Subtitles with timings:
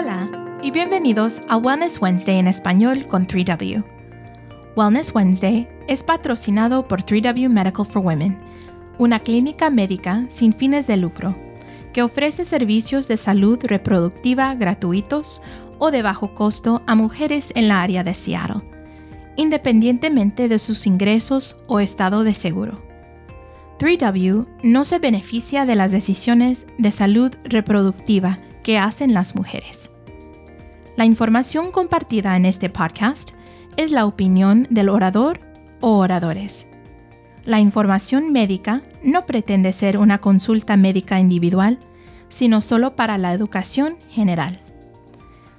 [0.00, 0.30] Hola
[0.62, 3.84] y bienvenidos a Wellness Wednesday en español con 3W.
[4.76, 8.38] Wellness Wednesday es patrocinado por 3W Medical for Women,
[8.96, 11.36] una clínica médica sin fines de lucro
[11.92, 15.42] que ofrece servicios de salud reproductiva gratuitos
[15.80, 18.62] o de bajo costo a mujeres en la área de Seattle,
[19.34, 22.80] independientemente de sus ingresos o estado de seguro.
[23.80, 29.90] 3W no se beneficia de las decisiones de salud reproductiva que hacen las mujeres.
[30.96, 33.32] La información compartida en este podcast
[33.76, 35.40] es la opinión del orador
[35.80, 36.66] o oradores.
[37.44, 41.78] La información médica no pretende ser una consulta médica individual,
[42.28, 44.58] sino solo para la educación general.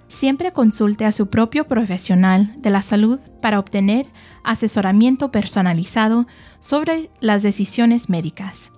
[0.09, 4.08] Siempre consulte a su propio profesional de la salud para obtener
[4.44, 6.27] asesoramiento personalizado
[6.59, 8.72] sobre las decisiones médicas.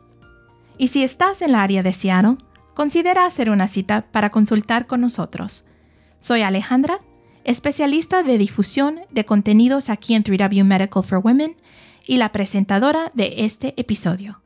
[0.78, 2.38] Y si estás en la área de Seattle,
[2.74, 5.66] considera hacer una cita para consultar con nosotros.
[6.20, 7.00] Soy Alejandra,
[7.44, 11.56] especialista de difusión de contenidos aquí en 3W Medical for Women
[12.06, 14.42] y la presentadora de este episodio.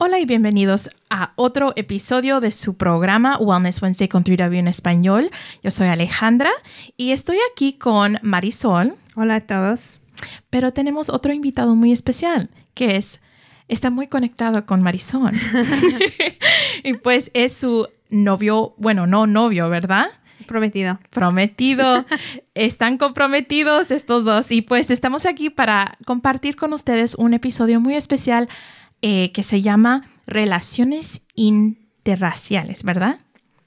[0.00, 5.28] Hola y bienvenidos a otro episodio de su programa Wellness Wednesday con 3W en español.
[5.60, 6.52] Yo soy Alejandra
[6.96, 8.94] y estoy aquí con Marisol.
[9.16, 10.00] Hola a todos.
[10.50, 13.20] Pero tenemos otro invitado muy especial que es
[13.68, 15.32] está muy conectado con Marisol.
[16.84, 20.06] y pues es su novio, bueno, no novio, ¿verdad?
[20.46, 20.98] Prometido.
[21.10, 22.06] Prometido.
[22.54, 24.50] Están comprometidos estos dos.
[24.50, 28.48] Y pues estamos aquí para compartir con ustedes un episodio muy especial
[29.02, 33.20] eh, que se llama Relaciones Interraciales, ¿verdad?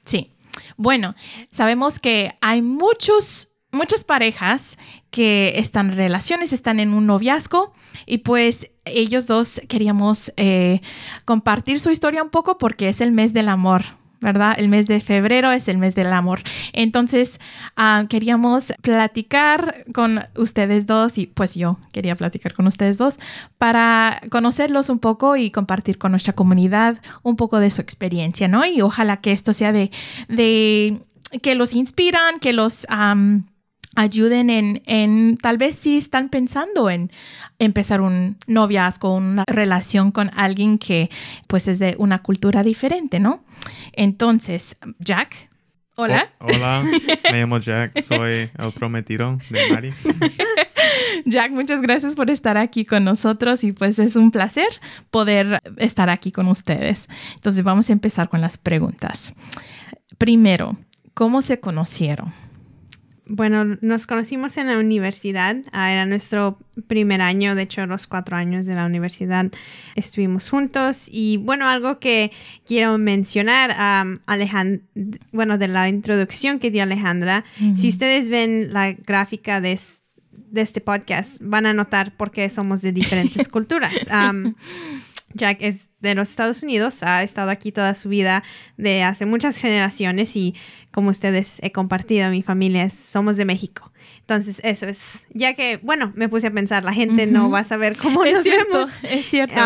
[0.05, 0.31] Sí.
[0.75, 1.15] Bueno,
[1.51, 4.77] sabemos que hay muchos muchas parejas
[5.09, 7.73] que están en relaciones, están en un noviazgo
[8.05, 10.81] y pues ellos dos queríamos eh,
[11.25, 13.83] compartir su historia un poco porque es el mes del amor.
[14.21, 14.53] ¿verdad?
[14.57, 16.41] El mes de febrero es el mes del amor.
[16.73, 17.41] Entonces,
[17.75, 23.19] ah, queríamos platicar con ustedes dos y pues yo quería platicar con ustedes dos
[23.57, 28.63] para conocerlos un poco y compartir con nuestra comunidad un poco de su experiencia, ¿no?
[28.63, 29.89] Y ojalá que esto sea de,
[30.27, 31.01] de
[31.41, 32.85] que los inspiran, que los
[33.95, 37.11] ayuden en, en, tal vez si están pensando en
[37.59, 41.09] empezar un noviazgo, una relación con alguien que
[41.47, 43.43] pues es de una cultura diferente, ¿no?
[43.93, 45.49] Entonces, Jack,
[45.95, 46.31] hola.
[46.39, 46.83] hola,
[47.31, 49.93] me llamo Jack, soy el prometido de Mari.
[51.25, 54.67] Jack, muchas gracias por estar aquí con nosotros y pues es un placer
[55.09, 57.09] poder estar aquí con ustedes.
[57.35, 59.35] Entonces vamos a empezar con las preguntas.
[60.17, 60.77] Primero,
[61.13, 62.33] ¿cómo se conocieron?
[63.33, 65.55] Bueno, nos conocimos en la universidad.
[65.71, 69.49] Ah, era nuestro primer año, de hecho, los cuatro años de la universidad
[69.95, 71.07] estuvimos juntos.
[71.09, 72.33] Y bueno, algo que
[72.65, 74.83] quiero mencionar, Alejandra,
[75.31, 79.79] bueno, de la introducción que dio Alejandra, si ustedes ven la gráfica de,
[80.53, 83.93] este podcast, van a notar por qué somos de diferentes culturas.
[85.33, 88.43] Jack es de los Estados Unidos, ha estado aquí toda su vida
[88.77, 90.55] de hace muchas generaciones y
[90.91, 93.91] como ustedes he compartido, mi familia somos de México.
[94.19, 97.63] Entonces, eso es, ya que, bueno, me puse a pensar, la gente no va a
[97.63, 99.61] saber cómo es nos cierto, Es cierto.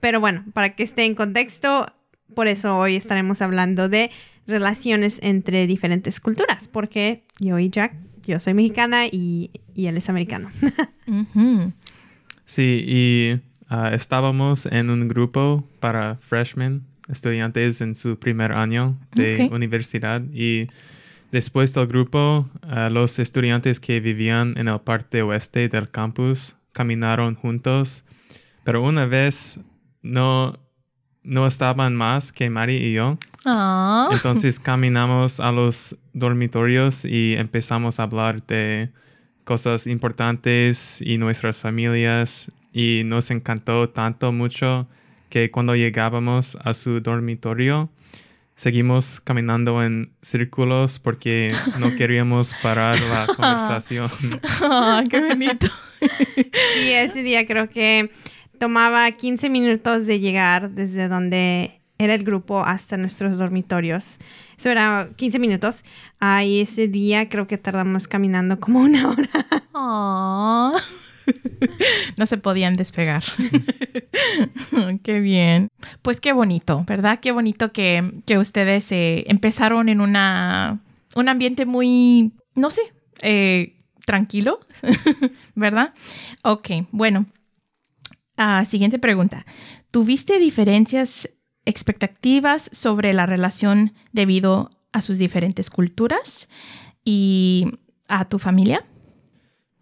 [0.00, 1.86] pero bueno, para que esté en contexto,
[2.34, 4.10] por eso hoy estaremos hablando de
[4.46, 7.94] relaciones entre diferentes culturas, porque yo y Jack,
[8.26, 10.50] yo soy mexicana y, él es americano.
[12.48, 19.48] Sí, y Ah, estábamos en un grupo para freshmen, estudiantes en su primer año de
[19.52, 20.68] universidad y
[21.32, 27.34] después del grupo, ah, los estudiantes que vivían en el parte oeste del campus caminaron
[27.34, 28.04] juntos,
[28.62, 29.58] pero una vez
[30.02, 30.54] no,
[31.24, 33.18] no estaban más que Mari y yo.
[34.12, 38.90] Entonces caminamos a los dormitorios y empezamos a hablar de
[39.44, 44.86] cosas importantes y nuestras familias y nos encantó tanto mucho
[45.30, 47.88] que cuando llegábamos a su dormitorio
[48.54, 54.10] seguimos caminando en círculos porque no queríamos parar la conversación.
[54.60, 55.68] Ah, ¡Qué bonito!
[56.78, 58.10] y ese día creo que
[58.58, 64.18] tomaba 15 minutos de llegar desde donde era el grupo hasta nuestros dormitorios.
[64.58, 65.82] Eso era 15 minutos.
[66.20, 69.30] Ah, y ese día creo que tardamos caminando como una hora.
[72.16, 73.22] No se podían despegar.
[75.02, 75.68] qué bien.
[76.02, 77.20] Pues qué bonito, ¿verdad?
[77.20, 80.80] Qué bonito que, ustedes eh, empezaron en una,
[81.14, 82.80] un ambiente muy, no sé,
[83.22, 84.60] eh, tranquilo,
[85.54, 85.92] ¿verdad?
[86.42, 87.26] Ok, bueno.
[88.36, 89.46] Ah, siguiente pregunta.
[89.90, 91.30] ¿Tuviste diferencias
[91.64, 96.48] expectativas sobre la relación debido a sus diferentes culturas
[97.04, 97.66] y
[98.08, 98.84] a tu familia?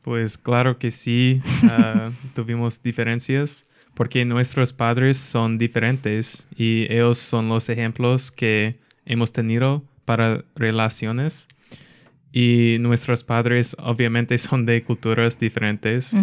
[0.04, 3.64] Pues claro que sí, ah, tuvimos diferencias
[3.94, 11.48] porque nuestros padres son diferentes y ellos son los ejemplos que hemos tenido para relaciones.
[12.32, 16.14] Y nuestros padres obviamente son de culturas diferentes.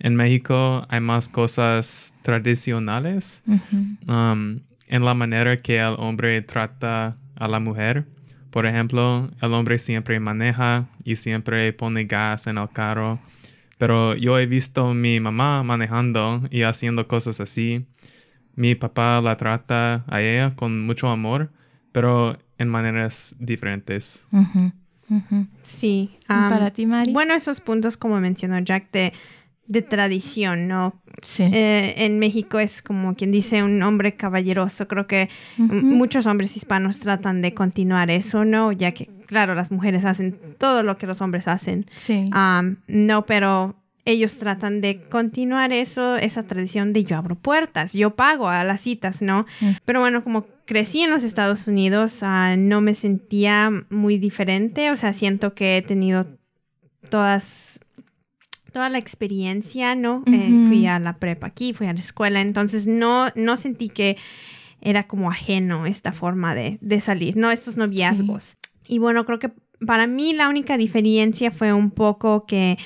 [0.00, 3.42] En México hay más cosas tradicionales
[4.06, 8.04] um, en la manera que el hombre trata a la mujer.
[8.54, 13.18] Por ejemplo, el hombre siempre maneja y siempre pone gas en el carro.
[13.78, 17.84] Pero yo he visto a mi mamá manejando y haciendo cosas así.
[18.54, 21.50] Mi papá la trata a ella con mucho amor,
[21.90, 24.24] pero en maneras diferentes.
[25.64, 26.16] Sí.
[26.28, 27.12] Para ti, Mari.
[27.12, 29.12] Bueno, esos puntos, como mencionó Jack, de,
[29.66, 31.00] de tradición, ¿no?
[31.22, 31.44] Sí.
[31.44, 34.88] Eh, en México es como quien dice un hombre caballeroso.
[34.88, 38.72] Creo que muchos hombres hispanos tratan de continuar eso, ¿no?
[38.72, 41.86] Ya que, claro, las mujeres hacen todo lo que los hombres hacen.
[41.96, 42.30] Sí.
[42.86, 48.48] no, pero ellos tratan de continuar eso, esa tradición de yo abro puertas, yo pago
[48.48, 49.46] a las citas, ¿no?
[49.60, 49.70] Mm.
[49.84, 54.96] Pero bueno, como crecí en los Estados Unidos, ah, no me sentía muy diferente, o
[54.96, 56.26] sea, siento que he tenido
[57.08, 57.80] todas
[58.74, 60.24] toda la experiencia, ¿no?
[60.26, 64.16] Eh, fui a la prepa aquí, fui a la escuela, entonces no, no sentí que
[64.80, 67.52] era como ajeno esta forma de, de salir, ¿no?
[67.52, 68.56] Estos noviazgos.
[68.88, 69.52] Y bueno, creo que
[69.86, 72.76] para mí la única diferencia fue un poco que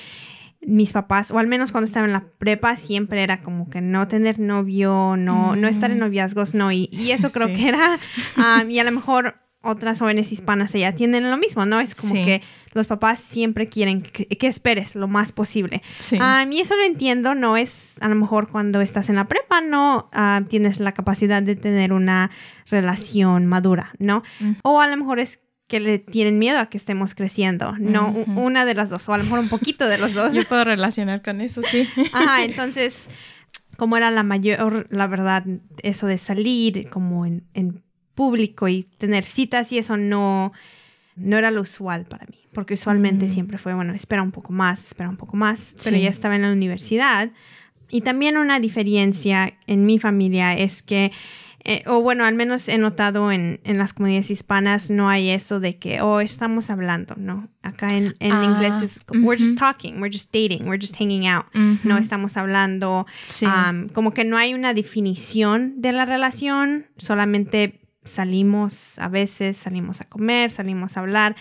[0.61, 4.07] mis papás, o al menos cuando estaba en la prepa, siempre era como que no
[4.07, 6.01] tener novio, no, no estar en mm.
[6.01, 6.71] noviazgos, no.
[6.71, 7.97] Y, y eso creo que era,
[8.37, 11.79] um, y a lo mejor otras jóvenes hispanas allá tienen lo mismo, ¿no?
[11.79, 12.41] Es como que
[12.73, 15.81] los papás siempre quieren que, esperes lo más posible.
[16.19, 19.59] A mí eso lo entiendo, no es a lo mejor cuando estás en la prepa,
[19.61, 22.31] no ah, tienes la capacidad de tener una
[22.69, 24.23] relación madura, ¿no?
[24.63, 28.65] O a lo mejor es que le tienen miedo a que estemos creciendo, no una
[28.65, 30.33] de las dos, o a lo mejor un poquito de los dos.
[30.33, 31.87] Yo puedo relacionar con eso, sí.
[32.11, 33.09] Ajá, entonces,
[33.77, 35.45] como era la mayor, la verdad,
[35.83, 37.43] eso de salir como en,
[38.19, 40.51] público y tener citas y eso no,
[41.15, 44.83] no era lo usual para mí, porque usualmente siempre fue, bueno, espera un poco más,
[44.83, 47.31] espera un poco más, pero ya estaba en la universidad.
[47.89, 51.13] Y también una diferencia en mi familia es que
[51.63, 55.61] eh, o bueno, al menos he notado en, en, las comunidades hispanas, no hay eso
[55.61, 57.47] de que, oh, estamos hablando, ¿no?
[57.61, 61.25] Acá en, en ah, inglés es, we're just talking, we're just dating, we're just hanging
[61.25, 61.45] out,
[61.83, 63.05] no estamos hablando,
[63.93, 67.79] como que no hay una definición de la relación, solamente
[68.09, 71.35] salimos a veces, salimos a comer, salimos a hablar,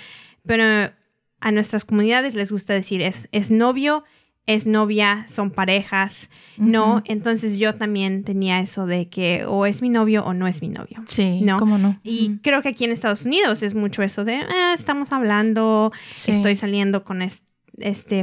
[0.47, 0.93] pero
[1.41, 4.05] a nuestras comunidades les gusta decir, es, es novio,
[4.49, 7.03] es novia, son parejas, ¿no?
[7.05, 10.69] Entonces yo también tenía eso de que o es mi novio o no es mi
[10.69, 11.03] novio.
[11.07, 11.59] Sí, ¿no?
[11.59, 12.01] ¿cómo no?
[12.03, 15.93] Y creo que aquí en Estados Unidos es mucho eso de, ah, estamos hablando,
[16.27, 17.48] estoy saliendo con este,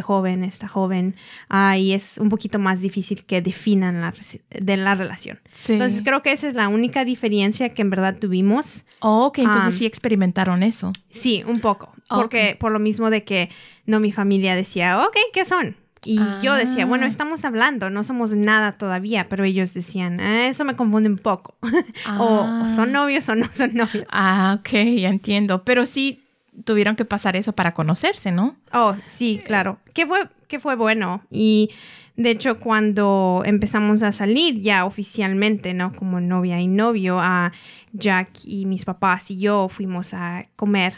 [0.01, 1.15] joven, esta joven,
[1.49, 4.13] ah, y es un poquito más difícil que definan la,
[4.49, 5.39] de la relación.
[5.51, 5.73] Sí.
[5.73, 8.85] Entonces creo que esa es la única diferencia que en verdad tuvimos.
[8.99, 10.91] Oh, ok, entonces sí experimentaron eso.
[11.09, 13.49] Sí, un poco, porque por lo mismo de que
[13.85, 15.77] no mi familia decía, ok, ¿qué son?
[16.05, 17.07] Y yo decía, bueno, ah.
[17.07, 21.55] estamos hablando, no somos nada todavía, pero ellos decían, ah, eso me confunde un poco.
[22.19, 22.91] o, son ah.
[22.91, 24.05] novios o no son novios.
[24.11, 24.69] Ah, ok,
[24.99, 25.63] ya entiendo.
[25.63, 26.24] Pero sí
[26.63, 28.55] tuvieron que pasar eso para conocerse, ¿no?
[28.73, 29.79] Oh, sí, claro.
[29.93, 31.21] Que fue, que fue bueno.
[31.29, 31.71] Y
[32.15, 35.93] de hecho, cuando empezamos a salir ya oficialmente, ¿no?
[35.93, 37.51] Como novia y novio, a
[37.93, 40.93] Jack y mis papás y yo fuimos a comer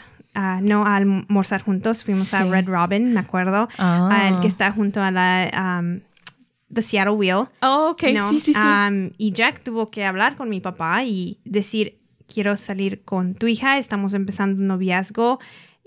[0.62, 4.40] no a almorzar juntos, fuimos a Red Robin, me acuerdo, el que ah.
[4.44, 6.00] está junto a la um,
[6.72, 7.48] The Seattle Wheel.
[7.62, 8.00] Oh, ok,
[8.30, 8.60] sí, sí, sí.
[8.60, 11.97] Um, y Jack tuvo que hablar con mi papá y decir,
[12.32, 15.40] quiero salir con tu hija, estamos empezando un noviazgo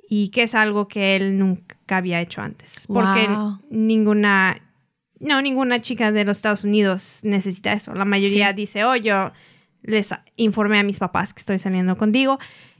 [0.09, 2.85] y que es algo que él nunca había hecho antes.
[2.87, 3.29] Porque
[3.69, 4.57] ninguna,
[5.19, 7.93] no, ninguna chica de los Estados Unidos necesita eso.
[7.93, 9.31] La mayoría dice, oh, yo
[9.83, 12.39] les informé a mis papás que estoy saliendo contigo.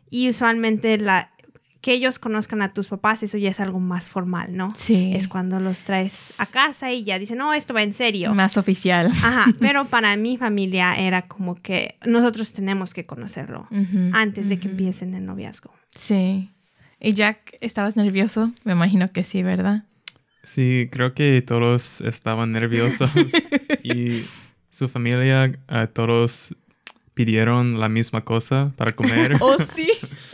[0.09, 1.31] Y usualmente la,
[1.81, 4.69] que ellos conozcan a tus papás, eso ya es algo más formal, ¿no?
[4.75, 5.13] Sí.
[5.15, 8.33] Es cuando los traes a casa y ya dicen, no, esto va en serio.
[8.35, 9.07] Más oficial.
[9.07, 13.67] Ajá, pero para mi familia era como que nosotros tenemos que conocerlo
[14.13, 15.73] antes de que empiecen el noviazgo.
[15.89, 16.51] Sí.
[16.99, 18.51] ¿Y Jack, estabas nervioso?
[18.63, 19.85] Me imagino que sí, ¿verdad?
[20.43, 23.09] Sí, creo que todos estaban nerviosos
[23.83, 24.23] y
[24.69, 25.51] su familia,
[25.93, 26.55] todos
[27.15, 29.37] pidieron la misma cosa para comer.
[29.39, 29.89] Oh, sí.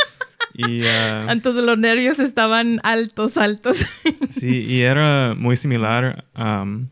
[0.58, 0.86] Y, uh,
[1.30, 3.86] Entonces los nervios estaban altos, altos.
[4.30, 6.88] sí, y era muy similar um,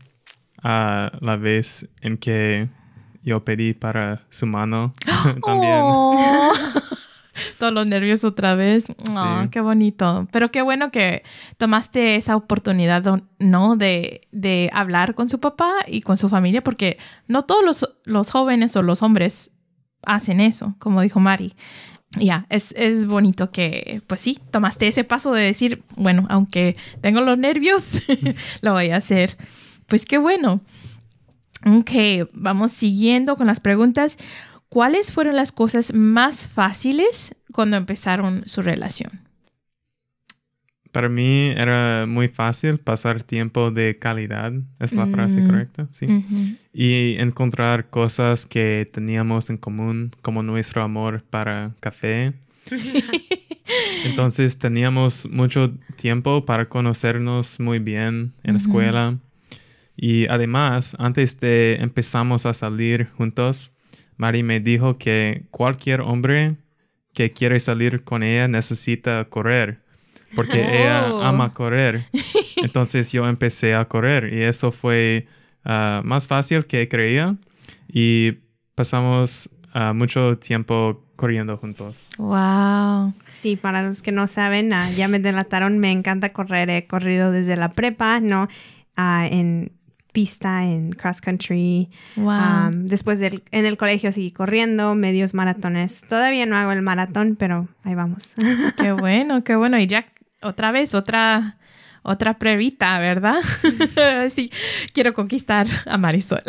[0.62, 2.68] a la vez en que
[3.22, 4.94] yo pedí para su mano
[5.44, 5.80] también.
[5.82, 6.52] Oh.
[7.58, 8.86] Todos los nervios otra vez.
[9.10, 10.26] Oh, Qué bonito.
[10.32, 11.22] Pero qué bueno que
[11.58, 13.76] tomaste esa oportunidad, ¿no?
[13.76, 18.30] De, de hablar con su papá y con su familia, porque no todos los, los
[18.30, 19.50] jóvenes o los hombres
[20.06, 21.54] hacen eso, como dijo Mari.
[22.18, 27.20] Ya, es, es, bonito que, pues sí, tomaste ese paso de decir, bueno, aunque tengo
[27.20, 28.00] los nervios,
[28.62, 29.36] lo voy a hacer.
[29.86, 30.60] Pues qué bueno.
[31.64, 31.90] Ok,
[32.32, 34.16] vamos siguiendo con las preguntas.
[34.68, 39.25] ¿Cuáles fueron las cosas más fáciles cuando empezaron su relación?
[40.96, 45.46] Para mí era muy fácil pasar tiempo de calidad, es la frase mm.
[45.46, 46.06] correcta, sí.
[46.72, 52.32] Y encontrar cosas que teníamos en común, como nuestro amor para café.
[54.06, 59.18] Entonces teníamos mucho tiempo para conocernos muy bien en la escuela.
[59.98, 63.70] Y además, antes de empezamos a salir juntos,
[64.16, 66.56] Mari me dijo que cualquier hombre
[67.12, 69.84] que quiere salir con ella necesita correr
[70.34, 71.22] porque ella oh.
[71.22, 72.06] ama correr.
[72.56, 75.26] Entonces yo empecé a correr y eso fue
[75.64, 77.36] ah, más fácil que creía
[77.88, 78.38] y
[78.74, 82.08] pasamos ah, mucho tiempo corriendo juntos.
[82.18, 83.14] Wow.
[83.28, 87.30] Sí, para los que no saben, ah, ya me delataron, me encanta correr, he corrido
[87.30, 88.48] desde la prepa, ¿no?
[88.98, 89.72] en
[90.16, 91.90] pista, en cross country.
[92.16, 92.70] Wow.
[92.72, 96.00] después del, en el colegio seguí corriendo, medios maratones.
[96.08, 98.34] Todavía no hago el maratón, pero ahí vamos.
[98.78, 99.78] Qué bueno, qué bueno.
[99.78, 100.15] Y Jack
[100.46, 101.58] otra vez, otra,
[102.02, 103.40] otra previta, ¿verdad?
[104.30, 104.50] sí,
[104.92, 106.42] quiero conquistar a Marisol.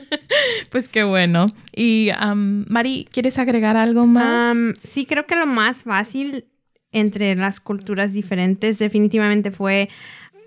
[0.70, 1.46] pues qué bueno.
[1.74, 4.56] Y Mari, ¿quieres agregar algo más?
[4.82, 6.46] sí, creo que lo más fácil
[6.92, 9.88] entre las culturas diferentes definitivamente fue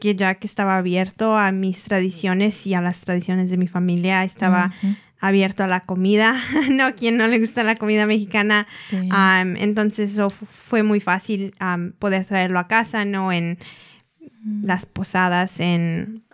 [0.04, 4.26] que Jack estaba abierto a mis tradiciones y a las tradiciones de mi familia.
[4.26, 4.74] Estaba
[5.24, 6.36] abierto a la comida,
[6.70, 6.88] ¿no?
[6.88, 8.68] A quien no le gusta la comida mexicana.
[8.92, 11.56] entonces eso fue muy fácil
[11.98, 13.32] poder traerlo a casa, ¿no?
[13.32, 13.58] En
[14.63, 16.25] las posadas, en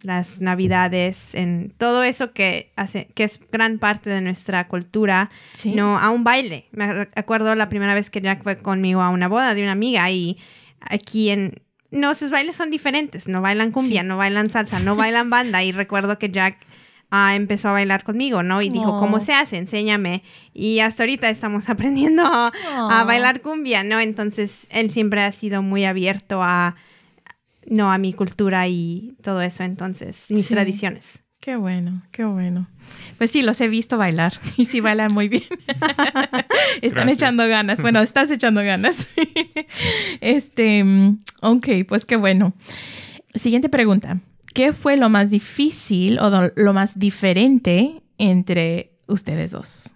[0.00, 5.30] las navidades, en todo eso que hace, que es gran parte de nuestra cultura,
[5.66, 6.68] no a un baile.
[6.72, 10.10] Me acuerdo la primera vez que Jack fue conmigo a una boda de una amiga
[10.10, 10.38] y
[10.80, 11.60] aquí en
[11.90, 15.72] no, sus bailes son diferentes, no bailan cumbia, no bailan salsa, no bailan banda y
[15.72, 16.56] recuerdo que Jack
[17.34, 18.62] empezó a bailar conmigo, ¿no?
[18.62, 19.20] Y dijo, ¿cómo oh.
[19.20, 19.58] se hace?
[19.58, 20.22] Enséñame.
[20.54, 22.52] Y hasta ahorita estamos aprendiendo a,
[23.02, 23.06] oh.
[23.06, 24.00] bailar cumbia, ¿no?
[24.00, 26.76] Entonces, él siempre ha sido muy abierto a,
[27.66, 31.22] no, a mi cultura y todo eso, entonces, mis tradiciones.
[31.42, 32.68] Qué bueno, qué bueno.
[33.18, 35.42] Pues sí, los he visto bailar y sí bailan muy bien.
[36.82, 37.82] Están echando ganas.
[37.82, 39.08] Bueno, estás echando ganas.
[40.20, 40.84] este,
[41.42, 42.54] ok, pues qué bueno.
[43.34, 44.20] Siguiente pregunta.
[44.54, 49.90] ¿Qué fue lo más difícil o lo más diferente entre ustedes dos?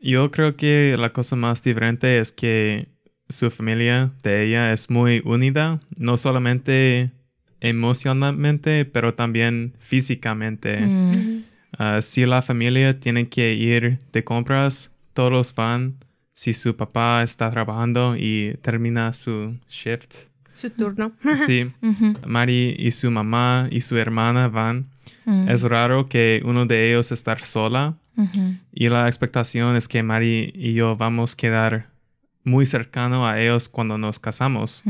[0.00, 2.88] Yo creo que la cosa más diferente es que
[3.28, 7.10] su familia de ella es muy unida, no solamente
[7.60, 10.80] emocionalmente, pero también físicamente.
[10.80, 11.42] Mm.
[11.78, 15.96] Ah, si la familia tiene que ir de compras, todos van.
[16.32, 21.12] Si su papá está trabajando y termina su shift, su turno.
[21.36, 21.72] Sí.
[22.26, 24.86] Mari y su mamá y su hermana van.
[25.24, 25.48] Mm.
[25.48, 27.96] Es raro que uno de ellos estar sola.
[28.72, 31.90] Y la expectación es que Mari y yo vamos a quedar
[32.44, 34.84] muy cercano a ellos cuando nos casamos.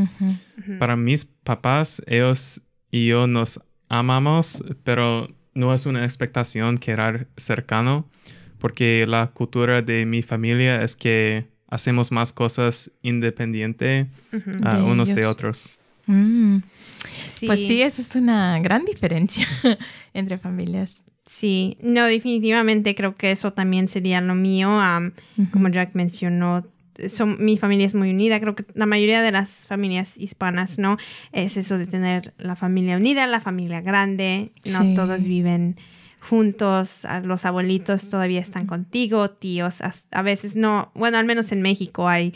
[0.79, 8.09] Para mis papás, ellos y yo nos amamos, pero no es una expectación quedar cercano,
[8.59, 14.07] porque la cultura de mi familia es que hacemos más cosas independiente
[14.63, 15.79] a unos de otros.
[16.07, 16.59] Mm.
[17.47, 19.47] Pues sí, esa es una gran diferencia
[20.15, 21.05] entre familias.
[21.27, 24.79] Sí, no, definitivamente creo que eso también sería lo mío.
[25.51, 26.65] Como Jack mencionó,
[27.09, 28.41] son, mi familia es muy unida.
[28.41, 30.97] Creo que la mayoría de las familias hispanas, ¿no?
[31.33, 35.77] Es eso de tener la familia unida, la familia grande, no todos viven
[36.21, 39.79] juntos, los abuelitos todavía están contigo, tíos,
[40.11, 42.33] a, veces no, bueno, al menos en México hay,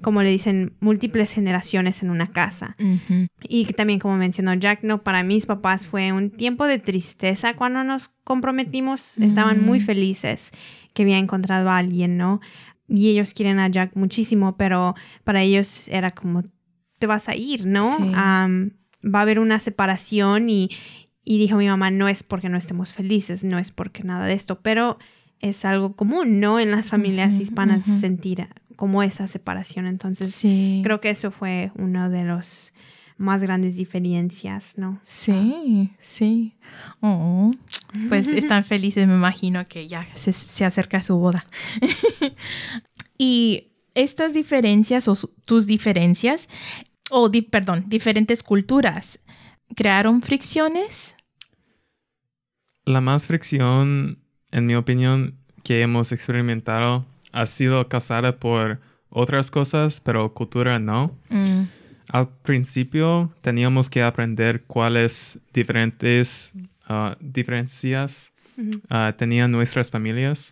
[0.00, 2.76] como le dicen, múltiples generaciones en una casa.
[3.42, 7.82] Y también, como mencionó Jack, no, para mis papás fue un tiempo de tristeza cuando
[7.84, 10.52] nos comprometimos, estaban muy felices
[10.94, 12.40] que había encontrado a alguien, ¿no?
[12.88, 14.94] Y ellos quieren a Jack muchísimo, pero
[15.24, 16.44] para ellos era como,
[16.98, 17.96] te vas a ir, ¿no?
[19.04, 20.70] va a haber una separación y,
[21.30, 24.32] y dijo mi mamá, no es porque no estemos felices, no es porque nada de
[24.32, 24.96] esto, pero
[25.40, 26.58] es algo común, ¿no?
[26.58, 29.86] En las familias hispanas sentir como esa separación.
[29.86, 32.72] Entonces, creo que eso fue uno de los
[33.18, 35.02] más grandes diferencias, ¿no?
[35.04, 36.56] Sí, sí.
[37.02, 37.52] Oh,
[38.08, 41.44] pues están felices, me imagino que ya se, se acerca su boda.
[43.18, 46.48] y estas diferencias o tus diferencias,
[47.10, 49.20] o perdón, diferentes culturas,
[49.76, 51.16] ¿crearon fricciones?
[52.88, 54.16] La más fricción,
[54.50, 58.80] en mi opinión, que hemos experimentado ha sido causada por
[59.10, 61.14] otras cosas, pero cultura no.
[61.28, 61.64] Mm.
[62.08, 66.54] Al principio teníamos que aprender cuáles diferentes
[66.88, 70.50] uh, diferencias uh, tenían nuestras familias,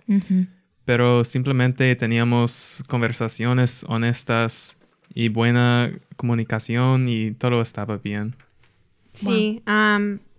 [0.84, 4.76] pero simplemente teníamos conversaciones honestas
[5.14, 8.36] y buena comunicación y todo estaba bien.
[9.14, 9.62] Sí,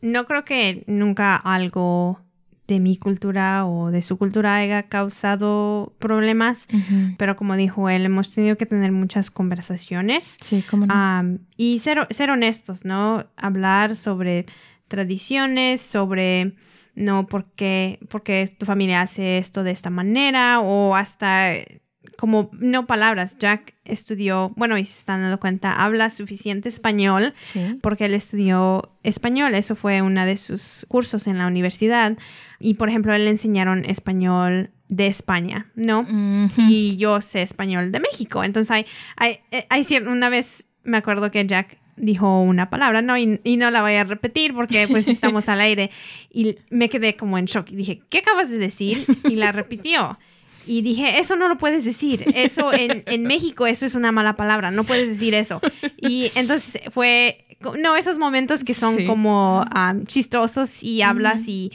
[0.01, 2.22] no creo que nunca algo
[2.68, 6.68] de mi cultura o de su cultura haya causado problemas,
[7.18, 10.38] pero como dijo él, hemos tenido que tener muchas conversaciones.
[10.42, 11.39] Sí, como no.
[11.56, 13.25] y ser, ser honestos, ¿no?
[13.38, 14.46] Hablar sobre
[14.89, 16.56] tradiciones, sobre
[16.94, 21.54] no porque, porque tu familia hace esto de esta manera o hasta
[22.17, 23.38] como no palabras.
[23.38, 27.33] Jack estudió, bueno, y se están dando cuenta, habla suficiente español
[27.81, 29.53] porque él estudió español.
[29.55, 32.17] Eso fue uno de sus cursos en la universidad.
[32.59, 36.05] Y por ejemplo, él le enseñaron español de España, ¿no?
[36.57, 38.43] Y yo sé español de México.
[38.43, 43.17] Entonces hay, hay, hay, una vez me acuerdo que Jack dijo una palabra, ¿no?
[43.17, 45.91] Y, y, no la voy a repetir porque pues estamos al aire.
[46.31, 49.05] Y me quedé como en shock y dije, ¿qué acabas de decir?
[49.29, 50.17] Y la repitió.
[50.67, 52.25] Y dije, eso no lo puedes decir.
[52.36, 54.69] Eso en, en México, eso es una mala palabra.
[54.69, 55.62] No puedes decir eso.
[55.97, 57.45] Y entonces fue,
[57.79, 59.65] no, esos momentos que son como
[60.05, 61.71] chistosos y hablas y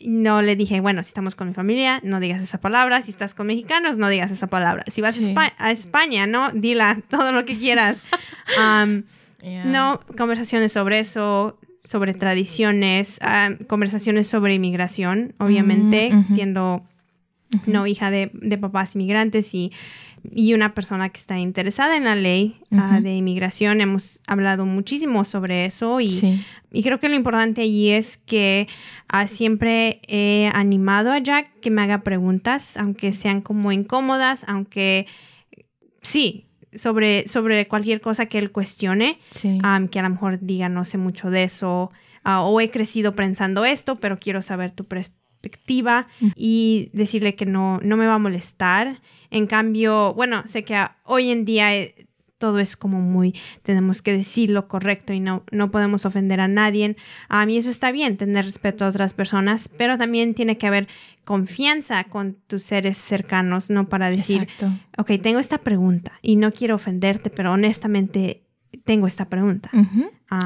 [0.00, 3.02] no le dije, bueno, si estamos con mi familia, no digas esa palabra.
[3.02, 4.84] Si estás con mexicanos, no digas esa palabra.
[4.88, 5.18] Si vas
[5.58, 6.50] a, España, ¿no?
[6.52, 8.02] Dila todo lo que quieras.
[9.64, 13.20] No, conversaciones sobre eso, sobre tradiciones,
[13.68, 16.82] conversaciones sobre inmigración, obviamente, siendo
[17.66, 18.28] no hija de,
[18.60, 19.72] papás inmigrantes y,
[20.30, 23.80] y, una persona que está interesada en la ley ah, de inmigración.
[23.80, 26.08] Hemos hablado muchísimo sobre eso y,
[26.72, 28.68] y creo que lo importante allí es que
[29.08, 35.06] ah, siempre he animado a Jack que me haga preguntas, aunque sean como incómodas, aunque
[36.02, 36.42] sí.
[36.74, 39.60] Sobre, sobre cualquier cosa que él cuestione, que
[39.98, 41.90] a lo mejor diga no sé mucho de eso,
[42.22, 44.84] ah, o he crecido pensando esto, pero quiero saber tu
[45.40, 49.00] perspectiva y decirle que no, no me va a molestar.
[49.30, 52.06] En cambio, bueno, sé que hoy en día eh,
[52.38, 56.48] todo es como muy, tenemos que decir lo correcto y no, no podemos ofender a
[56.48, 56.96] nadie.
[57.28, 60.88] A mí eso está bien, tener respeto a otras personas, pero también tiene que haber
[61.24, 63.88] confianza con tus seres cercanos, ¿no?
[63.88, 64.48] Para decir,
[64.98, 68.44] ok, tengo esta pregunta y no quiero ofenderte, pero honestamente
[68.84, 69.70] tengo esta pregunta.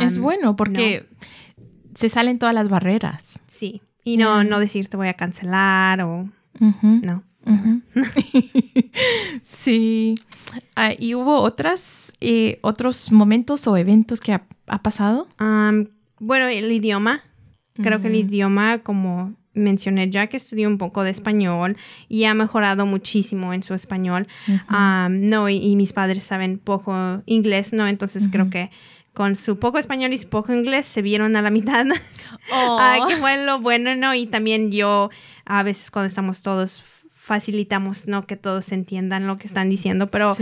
[0.00, 1.06] es bueno porque
[1.94, 3.40] se salen todas las barreras.
[3.46, 3.82] Sí.
[4.04, 7.24] Y no, no decir te voy a cancelar o no.
[9.42, 10.14] sí.
[10.76, 14.42] Ah, ¿Y hubo otras, eh, otros momentos o eventos que ha,
[14.82, 15.26] pasado?
[16.18, 17.22] bueno, el idioma.
[17.74, 21.76] Creo que el idioma, como mencioné ya que estudió un poco de español
[22.08, 24.28] y ha mejorado muchísimo en su español.
[25.08, 27.86] no, y, mis padres saben poco inglés, ¿no?
[27.86, 28.70] Entonces creo que
[29.20, 31.84] con su poco español y su poco inglés se vieron a la mitad.
[32.52, 33.06] Oh.
[33.06, 34.14] que fue lo bueno, ¿no?
[34.14, 35.10] Y también yo,
[35.44, 38.26] a veces cuando estamos todos, facilitamos, ¿no?
[38.26, 40.34] Que todos entiendan lo que están diciendo, pero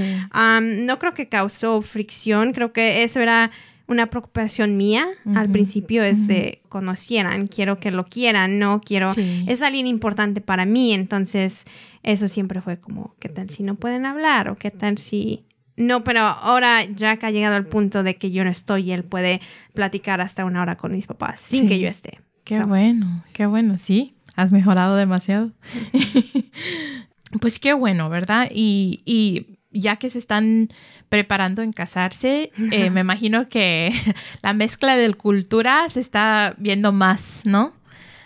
[0.60, 3.50] no creo que causó fricción, creo que eso era
[3.88, 9.08] una preocupación mía al principio es de conocieran, quiero que lo quieran, no quiero,
[9.46, 11.66] es alguien importante para mí, entonces
[12.04, 14.48] eso siempre fue como, ¿qué tal si no pueden hablar?
[14.48, 15.44] o qué tal si
[15.78, 19.04] no, pero ahora Jack ha llegado al punto de que yo no estoy y él
[19.04, 19.40] puede
[19.74, 22.20] platicar hasta una hora con mis papás sin que yo esté.
[22.42, 25.52] Qué bueno, qué bueno, sí, has mejorado demasiado.
[27.40, 28.48] pues qué bueno, ¿verdad?
[28.52, 30.70] Y, ya que se están
[31.08, 33.92] preparando en casarse, eh, me imagino que
[34.42, 37.72] la mezcla de cultura se está viendo más, ¿no?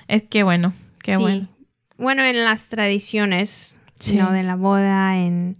[0.08, 1.48] Es que bueno, qué bueno.
[1.98, 3.78] Bueno, en las tradiciones,
[4.14, 4.32] ¿no?
[4.32, 5.58] De la boda, en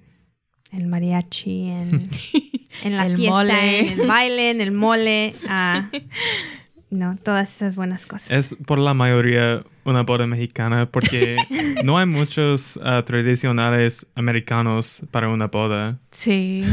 [0.73, 2.11] el mariachi, en,
[2.85, 5.35] en la fiesta, en el baile, en el mole.
[5.49, 5.91] Ah,
[6.91, 8.31] no, todas esas buenas cosas.
[8.31, 11.37] Es por la mayoría una boda mexicana porque
[11.85, 15.99] no hay muchos ah, tradicionales americanos para una boda.
[16.11, 16.65] Sí,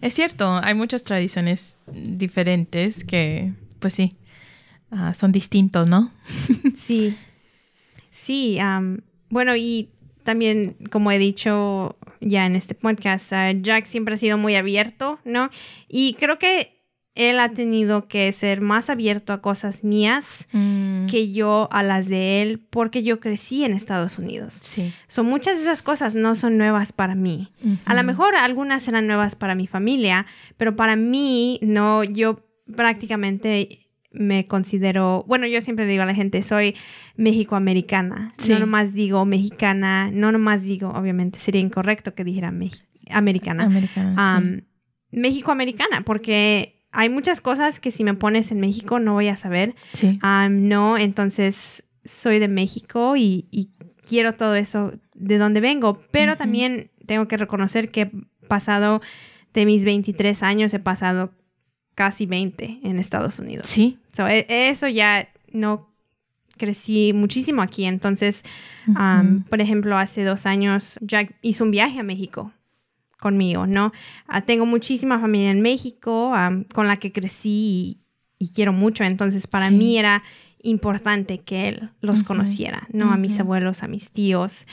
[0.00, 4.16] es cierto, hay muchas tradiciones diferentes que, pues sí,
[4.90, 6.10] ah, son distintos, ¿no?
[6.76, 7.16] sí,
[8.10, 8.58] sí,
[9.28, 9.88] bueno, y
[10.24, 15.50] también, como he dicho ya en este podcast, Jack siempre ha sido muy abierto, ¿no?
[15.88, 16.72] Y creo que
[17.14, 22.08] él ha tenido que ser más abierto a cosas mías Mm, que yo a las
[22.08, 24.52] de él porque yo crecí en Estados Unidos.
[24.62, 24.92] sí.
[25.08, 27.48] Son muchas de esas cosas no son nuevas para mí.
[27.86, 30.26] A lo mejor algunas eran nuevas para mi familia,
[30.58, 36.40] pero para mí no, yo prácticamente me considero, bueno, yo siempre digo a la gente,
[36.42, 36.74] soy
[37.16, 38.32] mexicoamericana.
[38.38, 38.52] Sí.
[38.52, 43.64] No nomás digo mexicana, no nomás digo, obviamente sería incorrecto que dijera mexi- americana.
[43.64, 44.10] Americana.
[44.10, 44.16] sí.
[44.18, 44.60] Am,
[45.12, 49.74] México-americana, porque hay muchas cosas que si me pones en México no voy a saber.
[49.92, 50.18] Sí.
[50.22, 53.70] Am, no, entonces soy de México y, y
[54.06, 58.10] quiero todo eso de donde vengo, pero también tengo que reconocer que he
[58.48, 59.00] pasado
[59.54, 61.32] de mis 23 años, he pasado
[61.96, 63.66] casi 20 en Estados Unidos.
[63.66, 63.98] Sí.
[64.14, 65.88] So, e- eso ya no
[66.56, 68.44] crecí muchísimo aquí, entonces,
[68.86, 69.42] Ujú.
[69.50, 72.52] por ejemplo, hace dos años Jack hizo un viaje a México
[73.18, 73.92] conmigo, ¿no?
[74.28, 77.98] Ah, tengo muchísima familia en México am, con la que crecí
[78.38, 79.74] y, y quiero mucho, entonces para Sí.
[79.74, 80.22] mí era
[80.62, 83.10] importante que él los conociera, ¿no?
[83.12, 84.66] A mis abuelos, a mis tíos.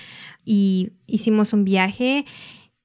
[0.45, 2.25] Y hicimos un viaje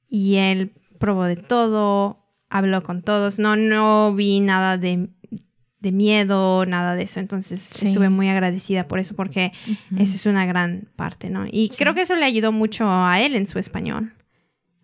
[0.09, 2.19] y él probó de todo,
[2.51, 5.09] habló con todos, no, no vi nada de,
[5.81, 7.21] de miedo, nada de eso.
[7.21, 7.87] Entonces Sí.
[7.87, 10.03] estuve muy agradecida por eso porque Ujú.
[10.03, 11.47] eso es una gran parte, ¿no?
[11.47, 11.77] Y Sí.
[11.79, 14.13] creo que eso le ayudó mucho a él en su español.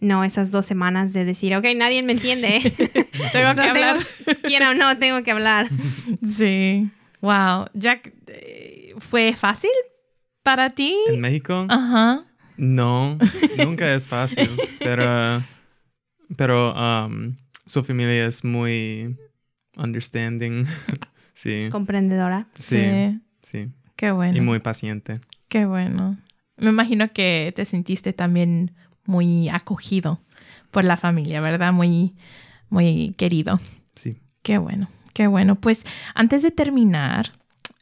[0.00, 2.60] No, esas dos semanas de decir, ok, nadie me entiende.
[3.32, 3.96] Tengo O sea, que hablar.
[4.42, 5.68] quiera o no, tengo que hablar.
[6.22, 6.90] Sí.
[7.22, 7.66] Wow.
[7.72, 9.70] Jack, eh, ¿fue fácil
[10.42, 10.94] para ti?
[11.08, 12.24] En México, Ajá.
[12.58, 13.18] no,
[13.56, 14.50] nunca es fácil,
[14.80, 15.42] pero,
[16.36, 17.34] pero um,
[17.66, 19.16] su familia es muy
[19.76, 20.64] understanding.
[21.34, 22.46] sí, Comprendedora.
[22.54, 23.20] sí, Sí.
[23.42, 24.36] sí, Qué bueno.
[24.36, 25.20] y muy paciente.
[25.48, 26.18] Qué bueno.
[26.56, 28.72] Me imagino que te sentiste también
[29.06, 30.20] muy acogido
[30.70, 31.72] por la familia, ¿verdad?
[31.72, 32.14] Muy,
[32.68, 33.60] muy querido.
[33.94, 34.18] Sí.
[34.42, 35.56] Qué bueno, qué bueno.
[35.56, 37.32] Pues antes de terminar,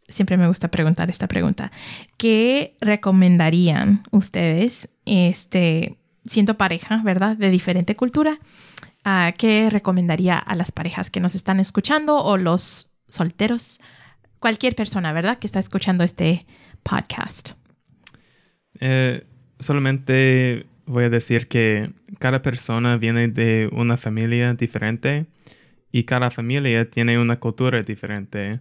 [0.09, 1.71] siempre me gusta preguntar esta pregunta.
[2.16, 7.37] ¿Qué recomendarían ustedes, este, siendo pareja, ¿verdad?
[7.37, 8.38] De diferente cultura,
[9.05, 13.81] ah, ¿qué recomendaría a las parejas que nos están escuchando o los solteros?
[14.38, 15.38] Cualquier persona, ¿verdad?
[15.38, 16.47] Que está escuchando este
[16.83, 17.53] podcast.
[18.81, 19.25] Eh,
[19.59, 25.27] solamente voy a decir que cada persona viene de una familia diferente
[25.93, 28.61] y cada familia tiene una cultura diferente.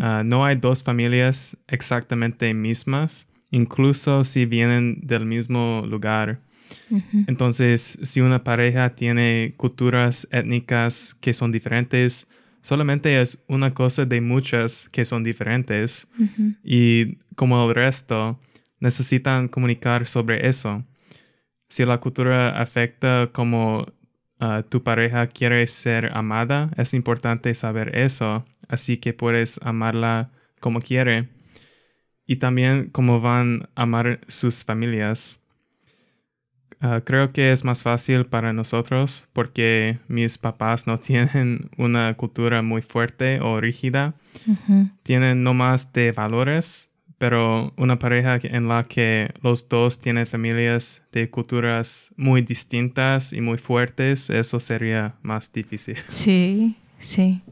[0.00, 6.38] Ah, no hay dos familias exactamente mismas, incluso si vienen del mismo lugar.
[7.26, 12.28] Entonces, si una pareja tiene culturas étnicas que son diferentes,
[12.60, 16.08] solamente es una cosa de muchas que son diferentes
[16.62, 18.40] y como el resto,
[18.80, 20.84] necesitan comunicar sobre eso.
[21.68, 23.86] Si la cultura afecta como
[24.38, 30.80] ah, tu pareja quiere ser amada, es importante saber eso, así que puedes amarla como
[30.80, 31.28] quiere
[32.26, 35.40] y también cómo van a amar sus familias.
[36.80, 42.62] Ah, creo que es más fácil para nosotros porque mis papás no tienen una cultura
[42.62, 44.14] muy fuerte o rígida
[45.02, 51.02] tienen no más de valores, pero una pareja en la que los dos tienen familias
[51.12, 55.96] de culturas muy distintas y muy fuertes, eso sería más difícil.
[56.08, 57.42] Sí, sí.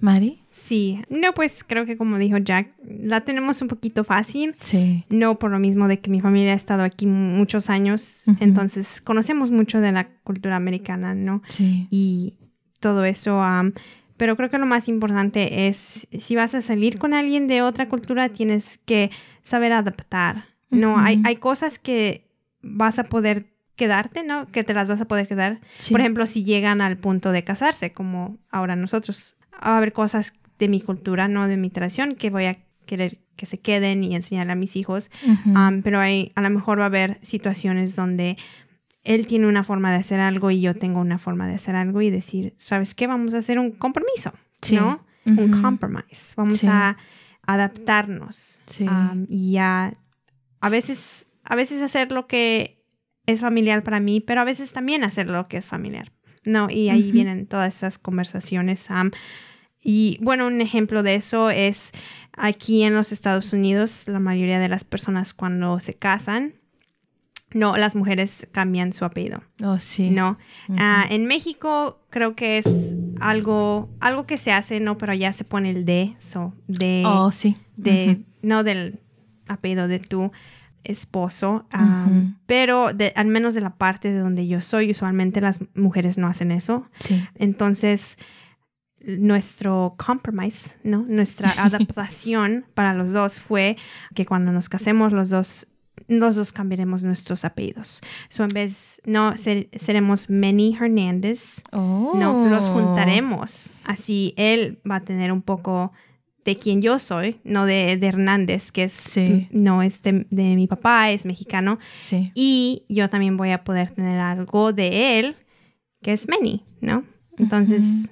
[0.00, 0.39] Mari?
[0.70, 1.02] Sí.
[1.08, 4.54] No, pues creo que como dijo Jack, la tenemos un poquito fácil.
[4.60, 5.04] Sí.
[5.08, 9.50] No por lo mismo de que mi familia ha estado aquí muchos años, entonces conocemos
[9.50, 11.42] mucho de la cultura americana, ¿no?
[11.48, 11.88] Sí.
[11.90, 12.36] y
[12.78, 13.42] todo eso.
[13.42, 13.72] am,
[14.16, 17.88] pero creo que lo más importante es, si vas a salir con alguien de otra
[17.88, 19.10] cultura, tienes que
[19.42, 20.44] saber adaptar.
[20.70, 22.30] No, hay, hay cosas que
[22.62, 24.46] vas a poder quedarte, ¿no?
[24.46, 25.58] Que te las vas a poder quedar.
[25.78, 25.92] Sí.
[25.92, 29.34] Por ejemplo, si llegan al punto de casarse, como ahora nosotros.
[29.54, 33.18] Va a haber cosas de mi cultura, no de mi tradición, que voy a querer
[33.34, 35.10] que se queden y enseñarle a mis hijos.
[35.46, 38.36] Um, pero hay, a lo mejor va a haber situaciones donde
[39.02, 42.02] él tiene una forma de hacer algo y yo tengo una forma de hacer algo
[42.02, 43.06] y decir, ¿sabes qué?
[43.06, 44.76] Vamos a hacer un compromiso, Sí.
[44.76, 45.04] ¿no?
[45.24, 46.34] Un compromise.
[46.36, 46.66] Vamos Sí.
[46.68, 46.96] a
[47.54, 48.86] adaptarnos Sí.
[48.86, 49.94] um, y a,
[50.60, 52.84] a veces, a veces hacer lo que
[53.26, 56.12] es familiar para mí, pero a veces también hacer lo que es familiar.
[56.44, 58.88] No, y ahí vienen todas esas conversaciones.
[58.90, 59.10] um,
[59.82, 61.92] y bueno, un ejemplo de eso es
[62.32, 66.54] aquí en los Estados Unidos, la mayoría de las personas cuando se casan,
[67.52, 69.42] no, las mujeres cambian su apellido.
[69.62, 70.10] Oh, sí.
[70.10, 70.38] No.
[70.78, 75.44] Ah, en México creo que es algo, algo que se hace, no, pero ya se
[75.44, 77.56] pone el de, so, de, Oh, sí.
[77.76, 79.00] de, no del
[79.48, 80.30] apellido de tu
[80.84, 82.06] esposo, ah,
[82.46, 86.28] pero de, al menos de la parte de donde yo soy, usualmente las mujeres no
[86.28, 86.86] hacen eso.
[87.00, 87.22] Sí.
[87.34, 88.16] Entonces,
[89.18, 91.04] nuestro compromise, ¿no?
[91.08, 93.76] Nuestra adaptación para los dos fue
[94.14, 95.66] que cuando nos casemos los dos
[96.08, 98.00] los dos cambiaremos nuestros apellidos.
[98.28, 102.72] So, en vez, no seremos Manny Hernández, no, los oh.
[102.72, 103.70] juntaremos.
[103.84, 105.92] Así él va a tener un poco
[106.44, 109.18] de quien yo soy, no de, Hernández, que es,
[109.50, 111.78] no es de, mi papá, es mexicano.
[112.34, 115.36] Y yo también voy a poder tener algo de él,
[116.02, 117.04] que es Manny, ¿no?
[117.36, 118.10] Entonces,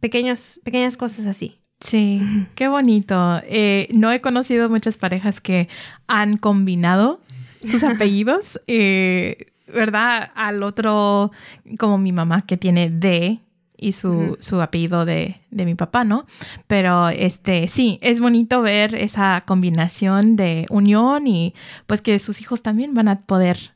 [0.00, 1.58] pequeños, pequeñas cosas así.
[1.80, 2.22] Sí,
[2.54, 3.40] qué bonito.
[3.44, 5.68] Eh, no he conocido muchas parejas que
[6.06, 7.20] han combinado
[7.64, 10.30] sus apellidos, eh, ¿verdad?
[10.34, 11.32] Al otro,
[11.78, 13.40] como mi mamá, que tiene D
[13.76, 16.24] y su, su apellido de, de, mi papá, ¿no?
[16.66, 21.54] Pero este, sí, es bonito ver esa combinación de unión y
[21.86, 23.74] pues que sus hijos también van a poder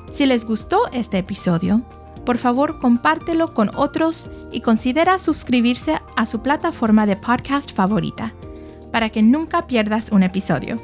[0.10, 1.82] Si les gustó este episodio,
[2.25, 8.34] por favor compártelo con otros y considera suscribirse a su plataforma de podcast favorita
[8.97, 10.81] para que nunca pierdas un episodio.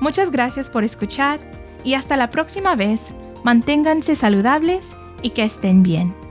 [0.00, 1.38] Muchas gracias por escuchar
[1.84, 3.12] y hasta la próxima vez,
[3.44, 6.27] manténganse saludables y que estén bien.